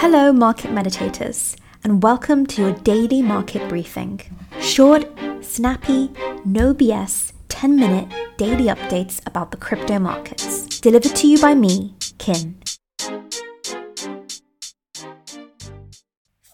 Hello, 0.00 0.32
market 0.32 0.70
meditators, 0.70 1.56
and 1.84 2.02
welcome 2.02 2.46
to 2.46 2.62
your 2.62 2.72
daily 2.72 3.20
market 3.20 3.68
briefing. 3.68 4.18
Short, 4.58 5.04
snappy, 5.42 6.10
no 6.42 6.72
BS, 6.72 7.34
10 7.48 7.76
minute 7.76 8.08
daily 8.38 8.64
updates 8.68 9.20
about 9.26 9.50
the 9.50 9.58
crypto 9.58 9.98
markets. 9.98 10.80
Delivered 10.80 11.14
to 11.16 11.26
you 11.28 11.38
by 11.38 11.54
me, 11.54 11.96
Kin. 12.16 12.62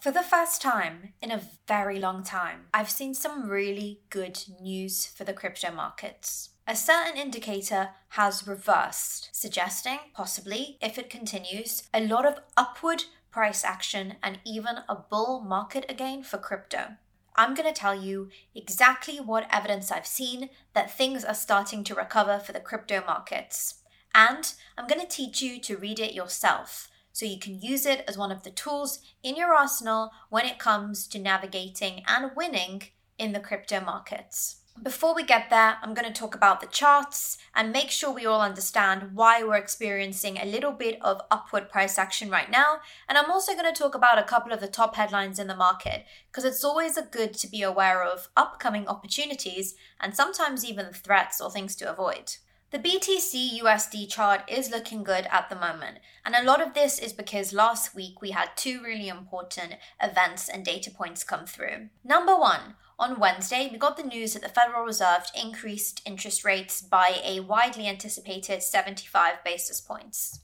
For 0.00 0.10
the 0.10 0.26
first 0.28 0.60
time 0.60 1.12
in 1.22 1.30
a 1.30 1.42
very 1.68 2.00
long 2.00 2.24
time, 2.24 2.62
I've 2.74 2.90
seen 2.90 3.14
some 3.14 3.48
really 3.48 4.00
good 4.10 4.40
news 4.60 5.06
for 5.06 5.22
the 5.22 5.32
crypto 5.32 5.70
markets. 5.70 6.50
A 6.66 6.74
certain 6.74 7.16
indicator 7.16 7.90
has 8.08 8.48
reversed, 8.48 9.28
suggesting, 9.30 10.00
possibly, 10.14 10.78
if 10.82 10.98
it 10.98 11.08
continues, 11.08 11.84
a 11.94 12.04
lot 12.04 12.26
of 12.26 12.40
upward 12.56 13.04
price 13.36 13.64
action, 13.64 14.14
and 14.22 14.38
even 14.46 14.78
a 14.88 14.96
bull 14.96 15.42
market 15.42 15.84
again 15.90 16.22
for 16.22 16.38
crypto. 16.38 16.96
I'm 17.36 17.54
going 17.54 17.68
to 17.68 17.78
tell 17.78 17.94
you 17.94 18.30
exactly 18.54 19.18
what 19.18 19.46
evidence 19.52 19.92
I've 19.92 20.06
seen 20.06 20.48
that 20.72 20.90
things 20.90 21.22
are 21.22 21.34
starting 21.34 21.84
to 21.84 21.94
recover 21.94 22.38
for 22.38 22.52
the 22.52 22.60
crypto 22.60 23.02
markets. 23.06 23.82
And 24.14 24.54
I'm 24.78 24.86
going 24.86 25.02
to 25.02 25.06
teach 25.06 25.42
you 25.42 25.60
to 25.60 25.76
read 25.76 26.00
it 26.00 26.14
yourself 26.14 26.88
so 27.12 27.26
you 27.26 27.38
can 27.38 27.60
use 27.60 27.84
it 27.84 28.06
as 28.08 28.16
one 28.16 28.32
of 28.32 28.42
the 28.42 28.50
tools 28.50 29.00
in 29.22 29.36
your 29.36 29.52
arsenal 29.52 30.12
when 30.30 30.46
it 30.46 30.58
comes 30.58 31.06
to 31.08 31.18
navigating 31.18 32.04
and 32.08 32.30
winning 32.34 32.84
in 33.18 33.32
the 33.32 33.40
crypto 33.40 33.82
markets. 33.82 34.62
Before 34.82 35.14
we 35.14 35.24
get 35.24 35.48
there, 35.50 35.78
I'm 35.82 35.94
going 35.94 36.06
to 36.06 36.18
talk 36.18 36.34
about 36.34 36.60
the 36.60 36.66
charts 36.66 37.38
and 37.54 37.72
make 37.72 37.90
sure 37.90 38.12
we 38.12 38.26
all 38.26 38.40
understand 38.40 39.14
why 39.14 39.42
we're 39.42 39.56
experiencing 39.56 40.36
a 40.36 40.44
little 40.44 40.70
bit 40.70 40.98
of 41.00 41.22
upward 41.30 41.68
price 41.70 41.98
action 41.98 42.30
right 42.30 42.50
now. 42.50 42.80
And 43.08 43.16
I'm 43.16 43.30
also 43.30 43.54
going 43.54 43.72
to 43.72 43.78
talk 43.78 43.94
about 43.94 44.18
a 44.18 44.22
couple 44.22 44.52
of 44.52 44.60
the 44.60 44.68
top 44.68 44.94
headlines 44.94 45.38
in 45.38 45.46
the 45.46 45.56
market 45.56 46.04
because 46.30 46.44
it's 46.44 46.62
always 46.62 46.96
a 46.96 47.02
good 47.02 47.34
to 47.34 47.48
be 47.48 47.62
aware 47.62 48.02
of 48.02 48.28
upcoming 48.36 48.86
opportunities 48.86 49.74
and 49.98 50.14
sometimes 50.14 50.64
even 50.64 50.92
threats 50.92 51.40
or 51.40 51.50
things 51.50 51.74
to 51.76 51.90
avoid. 51.90 52.36
The 52.70 52.78
BTC 52.78 53.60
USD 53.60 54.08
chart 54.10 54.42
is 54.48 54.70
looking 54.70 55.04
good 55.04 55.26
at 55.30 55.48
the 55.48 55.56
moment, 55.56 55.98
and 56.24 56.34
a 56.34 56.42
lot 56.42 56.60
of 56.60 56.74
this 56.74 56.98
is 56.98 57.12
because 57.12 57.52
last 57.52 57.94
week 57.94 58.20
we 58.20 58.32
had 58.32 58.50
two 58.56 58.82
really 58.82 59.08
important 59.08 59.76
events 60.02 60.48
and 60.48 60.64
data 60.64 60.90
points 60.90 61.22
come 61.22 61.46
through. 61.46 61.90
Number 62.04 62.36
one, 62.36 62.74
on 62.98 63.20
Wednesday, 63.20 63.68
we 63.70 63.78
got 63.78 63.96
the 63.96 64.02
news 64.02 64.32
that 64.32 64.42
the 64.42 64.48
Federal 64.48 64.84
Reserve 64.84 65.26
increased 65.38 66.00
interest 66.06 66.44
rates 66.44 66.80
by 66.80 67.20
a 67.22 67.40
widely 67.40 67.86
anticipated 67.86 68.62
75 68.62 69.44
basis 69.44 69.80
points. 69.80 70.40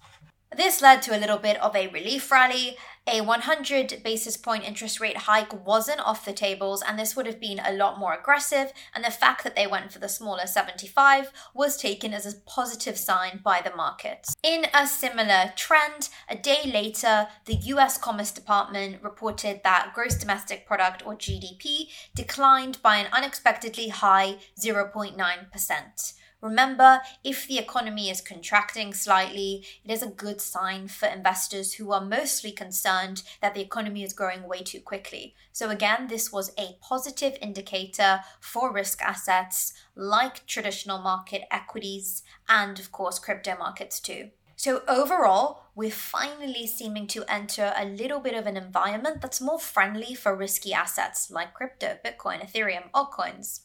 This 0.57 0.83
led 0.83 1.01
to 1.03 1.17
a 1.17 1.21
little 1.21 1.39
bit 1.39 1.61
of 1.63 1.75
a 1.75 1.89
relief 1.89 2.31
rally. 2.31 2.77
A 3.07 3.21
100 3.21 4.03
basis 4.05 4.37
point 4.37 4.65
interest 4.65 5.01
rate 5.01 5.17
hike 5.17 5.67
wasn't 5.67 6.01
off 6.01 6.25
the 6.25 6.33
tables, 6.33 6.83
and 6.87 6.97
this 6.99 7.17
would 7.17 7.27
have 7.27 7.41
been 7.41 7.61
a 7.65 7.73
lot 7.73 7.99
more 7.99 8.13
aggressive. 8.13 8.73
And 8.95 9.03
the 9.03 9.11
fact 9.11 9.43
that 9.43 9.57
they 9.57 9.67
went 9.67 9.93
for 9.93 9.99
the 9.99 10.09
smaller 10.09 10.47
75 10.47 11.33
was 11.55 11.77
taken 11.77 12.15
as 12.15 12.27
a 12.27 12.39
positive 12.47 12.97
sign 12.97 13.41
by 13.43 13.61
the 13.61 13.75
markets. 13.75 14.37
In 14.43 14.67
a 14.73 14.87
similar 14.87 15.53
trend, 15.57 16.11
a 16.29 16.37
day 16.37 16.71
later, 16.73 17.29
the 17.47 17.57
US 17.57 17.99
Commerce 17.99 18.31
Department 18.31 19.03
reported 19.03 19.63
that 19.65 19.93
gross 19.95 20.15
domestic 20.15 20.67
product 20.67 21.05
or 21.05 21.17
GDP 21.17 21.89
declined 22.15 22.81
by 22.83 22.99
an 22.99 23.09
unexpectedly 23.13 23.89
high 23.89 24.37
0.9%. 24.61 26.13
Remember, 26.43 27.01
if 27.23 27.47
the 27.47 27.59
economy 27.59 28.11
is 28.11 28.21
contracting 28.21 28.93
slightly, 28.93 29.65
it 29.85 29.93
is 29.93 30.03
a 30.03 30.09
good 30.09 30.41
sign 30.41 30.89
for 30.89 31.07
investors 31.07 31.75
who 31.75 31.93
are 31.93 32.05
mostly 32.05 32.51
concerned 32.51 33.23
that 33.41 33.55
the 33.55 33.61
economy 33.61 34.03
is 34.03 34.13
growing 34.13 34.49
way 34.49 34.63
too 34.63 34.81
quickly. 34.81 35.37
So, 35.53 35.71
again, 35.71 36.09
this 36.09 36.33
was 36.33 36.53
a 36.59 36.77
positive 36.81 37.39
indicator 37.41 38.23
for 38.41 38.73
risk 38.73 39.01
assets 39.03 39.73
like 39.95 40.45
traditional 40.47 40.99
market 40.99 41.43
equities 41.53 42.25
and, 42.49 42.77
of 42.81 42.91
course, 42.91 43.21
crypto 43.21 43.57
markets 43.57 44.01
too. 44.01 44.31
So, 44.57 44.83
overall, 44.89 45.67
we're 45.77 45.93
finally 45.93 46.67
seeming 46.67 47.07
to 47.09 47.25
enter 47.33 47.73
a 47.77 47.85
little 47.85 48.19
bit 48.19 48.35
of 48.35 48.47
an 48.47 48.57
environment 48.57 49.21
that's 49.21 49.41
more 49.41 49.61
friendly 49.61 50.17
for 50.17 50.35
risky 50.35 50.73
assets 50.73 51.31
like 51.31 51.55
crypto, 51.55 51.99
Bitcoin, 52.05 52.45
Ethereum, 52.45 52.91
altcoins. 52.93 53.61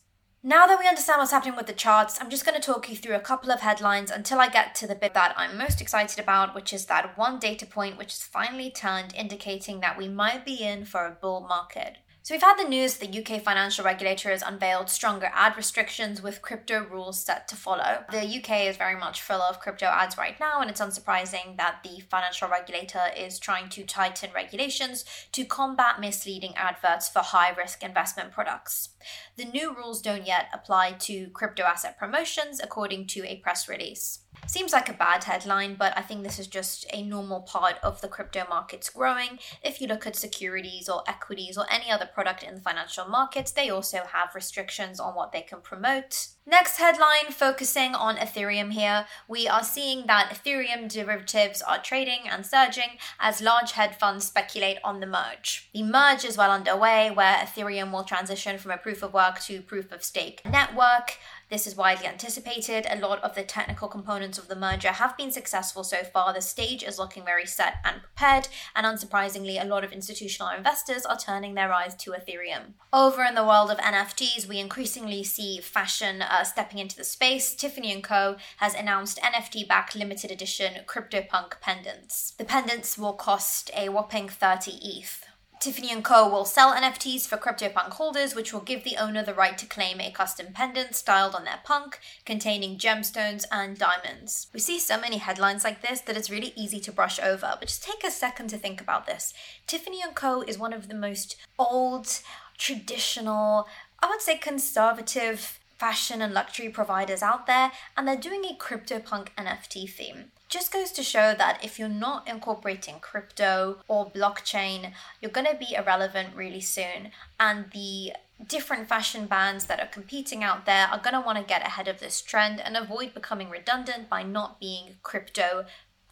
Now 0.47 0.65
that 0.65 0.79
we 0.79 0.87
understand 0.87 1.19
what's 1.19 1.31
happening 1.31 1.57
with 1.57 1.65
the 1.65 1.73
charts, 1.73 2.17
I'm 2.21 2.29
just 2.29 2.45
going 2.45 2.55
to 2.55 2.65
talk 2.65 2.89
you 2.89 2.95
through 2.95 3.15
a 3.15 3.19
couple 3.19 3.51
of 3.51 3.59
headlines 3.59 4.09
until 4.09 4.39
I 4.39 4.47
get 4.47 4.75
to 4.75 4.87
the 4.87 4.95
bit 4.95 5.13
that 5.13 5.33
I'm 5.35 5.57
most 5.57 5.81
excited 5.81 6.19
about, 6.19 6.55
which 6.55 6.71
is 6.71 6.85
that 6.85 7.17
one 7.17 7.37
data 7.37 7.65
point 7.65 7.97
which 7.97 8.13
has 8.13 8.23
finally 8.23 8.71
turned, 8.71 9.13
indicating 9.13 9.81
that 9.81 9.97
we 9.97 10.07
might 10.07 10.45
be 10.45 10.63
in 10.63 10.85
for 10.85 11.05
a 11.05 11.11
bull 11.11 11.41
market. 11.41 11.97
So 12.27 12.33
we've 12.35 12.41
had 12.41 12.57
the 12.57 12.67
news 12.67 12.97
the 12.97 13.07
UK 13.07 13.41
financial 13.41 13.85
regulator 13.85 14.31
has 14.31 14.41
unveiled 14.41 14.89
stronger 14.89 15.31
ad 15.33 15.55
restrictions 15.55 16.21
with 16.21 16.41
crypto 16.41 16.83
rules 16.83 17.23
set 17.23 17.47
to 17.47 17.55
follow. 17.55 18.03
The 18.11 18.25
UK 18.25 18.67
is 18.67 18.75
very 18.75 18.97
much 18.97 19.21
full 19.21 19.41
of 19.41 19.61
crypto 19.61 19.85
ads 19.85 20.17
right 20.17 20.37
now, 20.37 20.59
and 20.59 20.69
it's 20.69 20.81
unsurprising 20.81 21.55
that 21.55 21.83
the 21.85 22.01
financial 22.11 22.49
regulator 22.49 23.03
is 23.15 23.39
trying 23.39 23.69
to 23.69 23.85
tighten 23.85 24.31
regulations 24.35 25.05
to 25.31 25.45
combat 25.45 26.01
misleading 26.01 26.53
adverts 26.57 27.07
for 27.07 27.19
high 27.19 27.55
risk 27.55 27.81
investment 27.81 28.33
products. 28.33 28.89
The 29.37 29.45
new 29.45 29.73
rules 29.73 30.01
don't 30.01 30.27
yet 30.27 30.47
apply 30.53 30.97
to 30.99 31.29
crypto 31.29 31.63
asset 31.63 31.97
promotions, 31.97 32.59
according 32.61 33.07
to 33.07 33.25
a 33.25 33.37
press 33.37 33.69
release. 33.69 34.19
Seems 34.45 34.71
like 34.71 34.87
a 34.87 34.93
bad 34.93 35.25
headline, 35.25 35.75
but 35.75 35.97
I 35.97 36.01
think 36.01 36.23
this 36.23 36.39
is 36.39 36.47
just 36.47 36.85
a 36.93 37.03
normal 37.03 37.41
part 37.41 37.75
of 37.83 37.99
the 38.01 38.07
crypto 38.07 38.45
markets 38.47 38.89
growing. 38.89 39.39
If 39.61 39.81
you 39.81 39.87
look 39.87 40.07
at 40.07 40.15
securities 40.15 40.87
or 40.87 41.03
equities 41.07 41.57
or 41.57 41.65
any 41.69 41.91
other 41.91 42.09
product 42.17 42.41
in 42.41 42.55
the 42.55 42.61
financial 42.61 43.05
market, 43.05 43.53
they 43.55 43.69
also 43.69 43.99
have 44.11 44.33
restrictions 44.33 44.99
on 44.99 45.13
what 45.13 45.31
they 45.31 45.41
can 45.41 45.61
promote. 45.61 46.29
Next 46.47 46.77
headline 46.77 47.29
focusing 47.29 47.93
on 47.93 48.15
Ethereum 48.15 48.71
here. 48.71 49.05
We 49.27 49.47
are 49.47 49.61
seeing 49.61 50.07
that 50.07 50.31
Ethereum 50.31 50.91
derivatives 50.91 51.61
are 51.61 51.79
trading 51.79 52.21
and 52.27 52.43
surging 52.43 52.97
as 53.19 53.39
large 53.39 53.73
hedge 53.73 53.93
funds 53.93 54.25
speculate 54.25 54.77
on 54.83 54.99
the 54.99 55.05
merge. 55.05 55.69
The 55.75 55.83
merge 55.83 56.25
is 56.25 56.37
well 56.37 56.49
underway, 56.49 57.11
where 57.11 57.35
Ethereum 57.35 57.91
will 57.91 58.03
transition 58.03 58.57
from 58.57 58.71
a 58.71 58.77
proof 58.77 59.03
of 59.03 59.13
work 59.13 59.39
to 59.41 59.61
proof 59.61 59.91
of 59.91 60.03
stake 60.03 60.41
network. 60.49 61.17
This 61.49 61.65
is 61.65 61.77
widely 61.77 62.07
anticipated. 62.07 62.85
A 62.89 62.99
lot 62.99 63.23
of 63.23 63.33
the 63.33 63.43
technical 63.43 63.87
components 63.87 64.37
of 64.37 64.49
the 64.49 64.55
merger 64.55 64.89
have 64.89 65.15
been 65.15 65.31
successful 65.31 65.85
so 65.85 66.03
far. 66.03 66.33
The 66.33 66.41
stage 66.41 66.83
is 66.83 66.99
looking 66.99 67.23
very 67.23 67.45
set 67.45 67.75
and 67.85 68.01
prepared, 68.01 68.49
and 68.75 68.85
unsurprisingly, 68.85 69.61
a 69.61 69.65
lot 69.65 69.85
of 69.85 69.93
institutional 69.93 70.49
investors 70.49 71.05
are 71.05 71.17
turning 71.17 71.53
their 71.53 71.71
eyes 71.71 71.95
to 71.95 72.11
Ethereum. 72.11 72.73
Over 72.91 73.23
in 73.23 73.35
the 73.35 73.45
world 73.45 73.71
of 73.71 73.77
NFTs, 73.77 74.45
we 74.45 74.59
increasingly 74.59 75.23
see 75.23 75.61
fashion 75.61 76.21
uh, 76.21 76.43
stepping 76.43 76.79
into 76.79 76.97
the 76.97 77.05
space. 77.05 77.55
Tiffany 77.55 78.01
& 78.01 78.03
Co. 78.03 78.35
has 78.57 78.73
announced 78.73 79.19
NFT-backed 79.21 79.95
limited 79.95 80.31
edition 80.31 80.83
CryptoPunk 80.85 81.61
pendants. 81.61 82.31
The 82.31 82.43
pendants 82.43 82.97
will 82.97 83.13
cost 83.13 83.71
a 83.73 83.87
whopping 83.87 84.27
30 84.27 84.71
ETH. 84.81 85.26
Tiffany 85.59 85.99
& 86.01 86.03
Co. 86.03 86.29
will 86.29 86.45
sell 86.45 86.73
NFTs 86.73 87.27
for 87.27 87.35
CryptoPunk 87.37 87.93
holders, 87.93 88.35
which 88.35 88.53
will 88.53 88.61
give 88.61 88.83
the 88.83 88.97
owner 88.97 89.23
the 89.23 89.33
right 89.33 89.57
to 89.57 89.65
claim 89.65 89.99
a 89.99 90.11
custom 90.11 90.53
pendant 90.53 90.93
styled 90.93 91.33
on 91.33 91.45
their 91.45 91.59
punk, 91.63 91.99
containing 92.25 92.77
gemstones 92.77 93.43
and 93.51 93.77
diamonds. 93.77 94.47
We 94.53 94.59
see 94.59 94.77
so 94.77 94.99
many 94.99 95.17
headlines 95.17 95.63
like 95.63 95.81
this 95.81 96.01
that 96.01 96.15
it's 96.15 96.29
really 96.29 96.53
easy 96.55 96.79
to 96.81 96.91
brush 96.91 97.19
over, 97.19 97.57
but 97.59 97.69
just 97.69 97.83
take 97.83 98.03
a 98.03 98.11
second 98.11 98.49
to 98.49 98.57
think 98.57 98.79
about 98.79 99.07
this. 99.07 99.33
Tiffany 99.65 100.01
& 100.07 100.13
Co. 100.13 100.41
is 100.41 100.59
one 100.59 100.73
of 100.73 100.89
the 100.89 100.95
most 100.95 101.35
old, 101.57 102.19
traditional, 102.57 103.67
I 103.99 104.07
would 104.09 104.21
say 104.21 104.37
conservative 104.37 105.59
fashion 105.77 106.21
and 106.21 106.33
luxury 106.33 106.69
providers 106.69 107.23
out 107.23 107.47
there, 107.47 107.71
and 107.95 108.07
they're 108.07 108.15
doing 108.15 108.45
a 108.45 108.55
CryptoPunk 108.55 109.29
NFT 109.37 109.89
theme 109.89 110.31
just 110.49 110.71
goes 110.71 110.91
to 110.91 111.03
show 111.03 111.33
that 111.37 111.63
if 111.63 111.77
you're 111.77 111.89
not 111.89 112.27
incorporating 112.27 112.99
crypto 112.99 113.79
or 113.87 114.09
blockchain, 114.09 114.91
you're 115.21 115.31
going 115.31 115.47
to 115.47 115.55
be 115.55 115.75
irrelevant 115.75 116.35
really 116.35 116.61
soon. 116.61 117.11
And 117.39 117.65
the 117.71 118.13
different 118.45 118.87
fashion 118.87 119.25
brands 119.25 119.65
that 119.65 119.79
are 119.79 119.87
competing 119.87 120.43
out 120.43 120.65
there 120.65 120.87
are 120.87 120.99
going 120.99 121.13
to 121.13 121.21
want 121.21 121.37
to 121.37 121.43
get 121.43 121.65
ahead 121.65 121.87
of 121.87 121.99
this 121.99 122.21
trend 122.21 122.61
and 122.61 122.77
avoid 122.77 123.13
becoming 123.13 123.49
redundant 123.49 124.09
by 124.09 124.23
not 124.23 124.59
being 124.59 124.95
crypto 125.01 125.65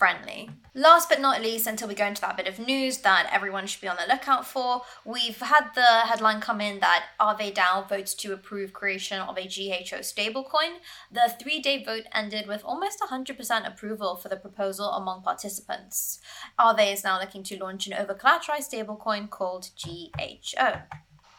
friendly. 0.06 0.52
Last 0.76 1.10
but 1.10 1.20
not 1.20 1.42
least, 1.42 1.66
until 1.66 1.88
we 1.88 1.96
go 1.96 2.06
into 2.06 2.22
that 2.22 2.38
bit 2.38 2.48
of 2.48 2.60
news 2.60 3.00
that 3.00 3.28
everyone 3.32 3.66
should 3.66 3.82
be 3.82 3.88
on 3.88 3.96
the 3.96 4.14
lookout 4.14 4.46
for, 4.46 4.84
we've 5.04 5.40
had 5.40 5.72
the 5.74 6.02
headline 6.08 6.42
come 6.42 6.62
in 6.62 6.80
that 6.82 7.06
Aave 7.20 7.56
DAO 7.56 7.90
votes 7.90 8.14
to 8.16 8.32
approve 8.32 8.72
creation 8.72 9.20
of 9.20 9.36
a 9.36 9.48
GHO 9.48 10.02
stablecoin. 10.02 10.76
The 11.12 11.34
three 11.42 11.60
day 11.60 11.84
vote 11.84 12.04
ended 12.14 12.46
with 12.46 12.64
almost 12.64 13.00
100% 13.00 13.68
approval 13.68 14.16
for 14.16 14.30
the 14.30 14.36
proposal 14.36 14.92
among 14.92 15.24
participants. 15.24 16.20
Aave 16.60 16.94
is 16.94 17.04
now 17.04 17.20
looking 17.20 17.42
to 17.44 17.58
launch 17.58 17.88
an 17.88 17.96
over 17.96 18.14
collateralized 18.14 18.70
stablecoin 18.72 19.28
called 19.32 19.70
GHO. 19.84 20.82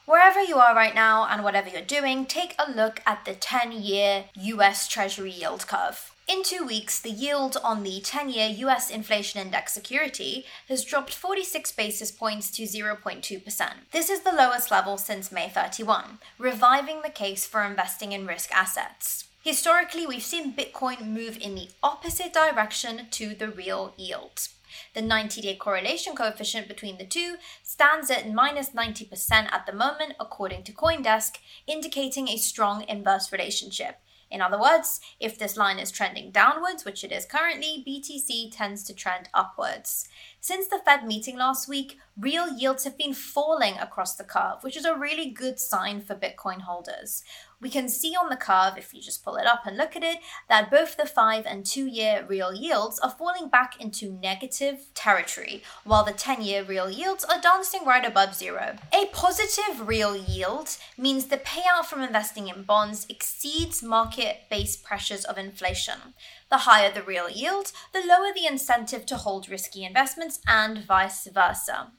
Wherever 0.06 0.42
you 0.42 0.56
are 0.56 0.74
right 0.74 0.94
now 0.94 1.24
and 1.30 1.44
whatever 1.44 1.68
you're 1.68 1.82
doing, 1.82 2.26
take 2.26 2.56
a 2.58 2.68
look 2.68 3.00
at 3.06 3.24
the 3.26 3.34
10 3.34 3.70
year 3.70 4.24
US 4.34 4.88
Treasury 4.88 5.30
yield 5.30 5.68
curve. 5.68 6.15
In 6.28 6.42
two 6.42 6.66
weeks, 6.66 6.98
the 6.98 7.10
yield 7.10 7.56
on 7.62 7.84
the 7.84 8.00
10 8.00 8.30
year 8.30 8.48
US 8.66 8.90
inflation 8.90 9.40
index 9.40 9.72
security 9.72 10.44
has 10.68 10.82
dropped 10.82 11.14
46 11.14 11.70
basis 11.70 12.10
points 12.10 12.50
to 12.50 12.64
0.2%. 12.64 13.70
This 13.92 14.10
is 14.10 14.22
the 14.22 14.32
lowest 14.32 14.72
level 14.72 14.98
since 14.98 15.30
May 15.30 15.48
31, 15.48 16.18
reviving 16.36 17.02
the 17.02 17.10
case 17.10 17.46
for 17.46 17.62
investing 17.62 18.10
in 18.10 18.26
risk 18.26 18.52
assets. 18.52 19.28
Historically, 19.44 20.04
we've 20.04 20.24
seen 20.24 20.52
Bitcoin 20.52 21.06
move 21.06 21.38
in 21.40 21.54
the 21.54 21.68
opposite 21.80 22.32
direction 22.32 23.06
to 23.12 23.32
the 23.32 23.48
real 23.48 23.94
yield. 23.96 24.48
The 24.94 25.02
90 25.02 25.42
day 25.42 25.54
correlation 25.54 26.16
coefficient 26.16 26.66
between 26.66 26.98
the 26.98 27.06
two 27.06 27.36
stands 27.62 28.10
at 28.10 28.32
minus 28.32 28.70
90% 28.70 29.30
at 29.52 29.64
the 29.64 29.72
moment, 29.72 30.14
according 30.18 30.64
to 30.64 30.72
Coindesk, 30.72 31.36
indicating 31.68 32.26
a 32.26 32.36
strong 32.36 32.84
inverse 32.88 33.30
relationship. 33.30 34.00
In 34.30 34.40
other 34.40 34.60
words, 34.60 35.00
if 35.20 35.38
this 35.38 35.56
line 35.56 35.78
is 35.78 35.90
trending 35.90 36.30
downwards, 36.30 36.84
which 36.84 37.04
it 37.04 37.12
is 37.12 37.24
currently, 37.24 37.84
BTC 37.86 38.56
tends 38.56 38.82
to 38.84 38.94
trend 38.94 39.28
upwards. 39.32 40.08
Since 40.40 40.68
the 40.68 40.80
Fed 40.84 41.06
meeting 41.06 41.36
last 41.36 41.68
week, 41.68 41.98
real 42.18 42.48
yields 42.56 42.84
have 42.84 42.98
been 42.98 43.14
falling 43.14 43.74
across 43.78 44.16
the 44.16 44.24
curve, 44.24 44.62
which 44.62 44.76
is 44.76 44.84
a 44.84 44.96
really 44.96 45.30
good 45.30 45.60
sign 45.60 46.00
for 46.00 46.14
Bitcoin 46.14 46.62
holders. 46.62 47.22
We 47.60 47.70
can 47.70 47.88
see 47.88 48.14
on 48.14 48.28
the 48.28 48.36
curve, 48.36 48.76
if 48.76 48.92
you 48.92 49.00
just 49.00 49.24
pull 49.24 49.36
it 49.36 49.46
up 49.46 49.66
and 49.66 49.78
look 49.78 49.96
at 49.96 50.04
it, 50.04 50.18
that 50.48 50.70
both 50.70 50.96
the 50.96 51.06
five 51.06 51.46
and 51.46 51.64
two 51.64 51.86
year 51.86 52.24
real 52.28 52.52
yields 52.52 52.98
are 52.98 53.10
falling 53.10 53.48
back 53.48 53.80
into 53.80 54.12
negative 54.12 54.88
territory, 54.94 55.62
while 55.84 56.04
the 56.04 56.12
10 56.12 56.42
year 56.42 56.62
real 56.62 56.90
yields 56.90 57.24
are 57.24 57.40
dancing 57.40 57.84
right 57.86 58.04
above 58.04 58.34
zero. 58.34 58.76
A 58.92 59.06
positive 59.06 59.88
real 59.88 60.14
yield 60.14 60.76
means 60.98 61.26
the 61.26 61.38
payout 61.38 61.86
from 61.86 62.02
investing 62.02 62.48
in 62.48 62.64
bonds 62.64 63.06
exceeds 63.08 63.82
market 63.82 64.40
based 64.50 64.84
pressures 64.84 65.24
of 65.24 65.38
inflation. 65.38 66.14
The 66.50 66.58
higher 66.58 66.92
the 66.92 67.02
real 67.02 67.30
yield, 67.30 67.72
the 67.92 68.04
lower 68.06 68.32
the 68.34 68.46
incentive 68.46 69.06
to 69.06 69.16
hold 69.16 69.48
risky 69.48 69.84
investments, 69.84 70.40
and 70.46 70.84
vice 70.86 71.26
versa. 71.26 71.92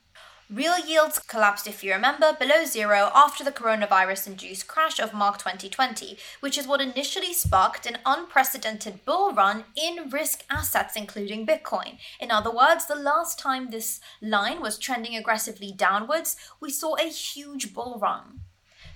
Real 0.50 0.80
yields 0.80 1.20
collapsed, 1.20 1.68
if 1.68 1.84
you 1.84 1.92
remember, 1.92 2.32
below 2.32 2.64
zero 2.64 3.12
after 3.14 3.44
the 3.44 3.52
coronavirus 3.52 4.28
induced 4.28 4.66
crash 4.66 4.98
of 4.98 5.14
March 5.14 5.40
2020, 5.40 6.18
which 6.40 6.58
is 6.58 6.66
what 6.66 6.80
initially 6.80 7.34
sparked 7.34 7.86
an 7.86 7.98
unprecedented 8.06 9.04
bull 9.04 9.34
run 9.34 9.66
in 9.76 10.10
risk 10.10 10.46
assets, 10.50 10.96
including 10.96 11.46
Bitcoin. 11.46 11.98
In 12.18 12.32
other 12.32 12.50
words, 12.50 12.86
the 12.86 12.96
last 12.96 13.38
time 13.38 13.72
this 13.72 14.00
line 14.22 14.62
was 14.62 14.78
trending 14.78 15.18
aggressively 15.18 15.74
downwards, 15.74 16.38
we 16.62 16.70
saw 16.70 16.96
a 16.96 17.10
huge 17.10 17.74
bull 17.74 18.00
run. 18.02 18.40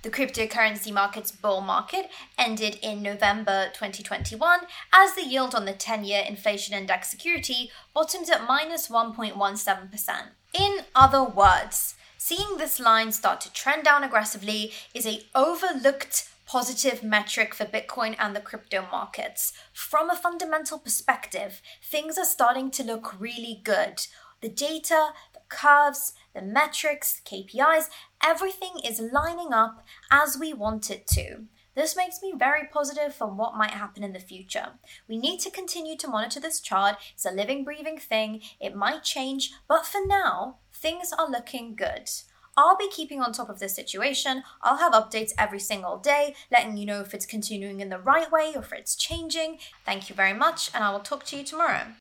The 0.03 0.09
cryptocurrency 0.09 0.93
market's 0.93 1.33
bull 1.33 1.59
market 1.59 2.09
ended 2.37 2.79
in 2.81 3.01
November 3.01 3.65
2021 3.73 4.61
as 4.93 5.15
the 5.15 5.25
yield 5.25 5.53
on 5.53 5.65
the 5.65 5.73
10 5.73 6.05
year 6.05 6.23
inflation 6.25 6.73
index 6.73 7.09
security 7.09 7.71
bottomed 7.93 8.29
at 8.29 8.47
minus 8.47 8.87
1.17%. 8.87 10.29
In 10.53 10.79
other 10.93 11.23
words, 11.23 11.95
seeing 12.17 12.57
this 12.57 12.79
line 12.79 13.11
start 13.11 13.39
to 13.41 13.53
trend 13.53 13.85
down 13.85 14.03
aggressively 14.03 14.73
is 14.93 15.05
a 15.05 15.23
overlooked 15.33 16.29
positive 16.45 17.01
metric 17.01 17.53
for 17.53 17.63
Bitcoin 17.63 18.15
and 18.19 18.35
the 18.35 18.41
crypto 18.41 18.85
markets. 18.91 19.53
From 19.71 20.09
a 20.09 20.15
fundamental 20.15 20.77
perspective, 20.77 21.61
things 21.81 22.17
are 22.17 22.25
starting 22.25 22.69
to 22.71 22.83
look 22.83 23.19
really 23.19 23.61
good. 23.63 24.05
The 24.41 24.49
data, 24.49 25.13
the 25.33 25.39
curves, 25.47 26.13
the 26.33 26.41
metrics, 26.41 27.21
KPIs, 27.23 27.89
everything 28.21 28.73
is 28.83 28.99
lining 28.99 29.53
up 29.53 29.85
as 30.11 30.37
we 30.37 30.53
want 30.53 30.91
it 30.91 31.07
to. 31.07 31.45
This 31.73 31.95
makes 31.95 32.21
me 32.21 32.33
very 32.35 32.67
positive 32.67 33.15
for 33.15 33.27
what 33.27 33.55
might 33.55 33.71
happen 33.71 34.03
in 34.03 34.11
the 34.11 34.19
future. 34.19 34.71
We 35.07 35.17
need 35.17 35.39
to 35.41 35.49
continue 35.49 35.95
to 35.97 36.07
monitor 36.07 36.39
this 36.39 36.59
chart. 36.59 36.97
It's 37.13 37.25
a 37.25 37.31
living, 37.31 37.63
breathing 37.63 37.97
thing. 37.97 38.41
It 38.59 38.75
might 38.75 39.03
change, 39.03 39.51
but 39.69 39.85
for 39.85 40.05
now, 40.05 40.57
things 40.73 41.13
are 41.17 41.29
looking 41.29 41.75
good. 41.75 42.09
I'll 42.57 42.75
be 42.75 42.89
keeping 42.89 43.21
on 43.21 43.31
top 43.31 43.49
of 43.49 43.59
this 43.59 43.73
situation. 43.73 44.43
I'll 44.61 44.77
have 44.77 44.91
updates 44.91 45.31
every 45.37 45.59
single 45.59 45.97
day, 45.97 46.35
letting 46.51 46.75
you 46.75 46.85
know 46.85 46.99
if 46.99 47.13
it's 47.13 47.25
continuing 47.25 47.79
in 47.79 47.89
the 47.89 47.99
right 47.99 48.29
way 48.29 48.51
or 48.53 48.61
if 48.61 48.73
it's 48.73 48.95
changing. 48.95 49.59
Thank 49.85 50.09
you 50.09 50.15
very 50.15 50.33
much, 50.33 50.69
and 50.75 50.83
I 50.83 50.91
will 50.91 50.99
talk 50.99 51.23
to 51.25 51.37
you 51.37 51.45
tomorrow. 51.45 51.85